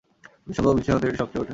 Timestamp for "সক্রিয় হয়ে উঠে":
1.21-1.49